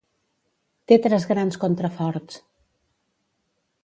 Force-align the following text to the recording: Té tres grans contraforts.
Té 0.91 0.97
tres 1.03 1.27
grans 1.31 1.59
contraforts. 1.65 2.39